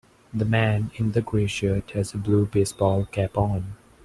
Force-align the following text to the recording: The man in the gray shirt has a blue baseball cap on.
The 0.33 0.45
man 0.45 0.89
in 0.95 1.11
the 1.11 1.21
gray 1.21 1.45
shirt 1.45 1.91
has 1.91 2.15
a 2.15 2.17
blue 2.17 2.47
baseball 2.47 3.05
cap 3.05 3.37
on. 3.37 3.75